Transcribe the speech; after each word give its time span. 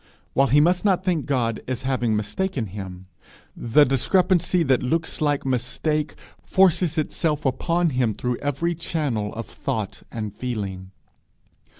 While 0.33 0.47
he 0.47 0.59
must 0.59 0.83
not 0.83 1.03
think 1.03 1.19
of 1.25 1.25
God 1.27 1.59
as 1.67 1.83
having 1.83 2.15
mistaken 2.15 2.65
him, 2.65 3.05
the 3.55 3.83
discrepancy 3.85 4.63
that 4.63 4.81
looks 4.81 5.21
like 5.21 5.45
mistake 5.45 6.15
forces 6.41 6.97
itself 6.97 7.45
upon 7.45 7.91
him 7.91 8.15
through 8.15 8.37
every 8.37 8.73
channel 8.73 9.31
of 9.33 9.45
thought 9.45 10.01
and 10.11 10.33
feeling. 10.33 10.89